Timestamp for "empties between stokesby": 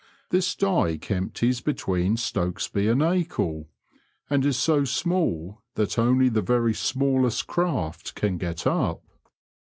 1.11-2.87